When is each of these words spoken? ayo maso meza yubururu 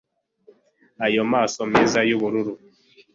ayo 1.05 1.23
maso 1.31 1.59
meza 1.73 1.99
yubururu 2.09 2.53